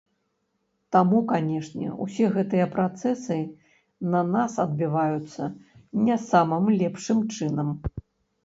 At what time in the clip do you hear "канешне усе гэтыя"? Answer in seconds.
1.31-2.65